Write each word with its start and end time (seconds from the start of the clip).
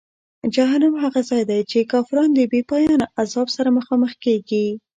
جهنم 0.55 0.93
هغه 1.03 1.21
ځای 1.29 1.43
دی 1.49 1.61
چې 1.71 1.89
کافران 1.93 2.29
د 2.33 2.39
بېپایانه 2.51 3.05
عذاب 3.21 3.47
سره 3.55 3.69
مخامخ 3.77 4.11
کیږي. 4.23 4.65